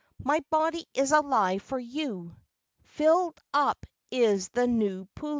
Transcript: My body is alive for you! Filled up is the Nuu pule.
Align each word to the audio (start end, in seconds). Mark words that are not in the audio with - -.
My 0.23 0.43
body 0.49 0.87
is 0.95 1.11
alive 1.11 1.61
for 1.61 1.77
you! 1.77 2.35
Filled 2.81 3.39
up 3.53 3.85
is 4.09 4.49
the 4.49 4.65
Nuu 4.65 5.05
pule. 5.13 5.29